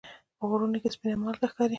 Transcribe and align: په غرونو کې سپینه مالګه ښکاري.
په 0.37 0.43
غرونو 0.49 0.77
کې 0.81 0.89
سپینه 0.95 1.15
مالګه 1.21 1.47
ښکاري. 1.51 1.69